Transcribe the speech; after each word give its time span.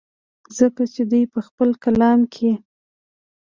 ځکه 0.57 0.83
چې 0.93 1.01
دوي 1.11 1.23
پۀ 1.31 1.39
خپل 1.47 1.69
کلام 1.83 2.19
کښې 2.33 2.53